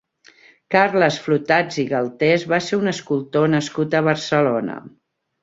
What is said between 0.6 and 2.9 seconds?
Carles Flotats i Galtés va ser